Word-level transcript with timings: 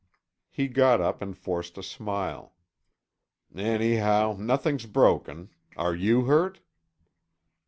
He 0.49 0.67
got 0.67 0.99
up 0.99 1.21
and 1.21 1.37
forced 1.37 1.77
a 1.77 1.83
smile. 1.83 2.55
"Anyhow, 3.55 4.35
nothing's 4.35 4.87
broken. 4.87 5.51
Are 5.77 5.93
you 5.93 6.23
hurt?" 6.25 6.59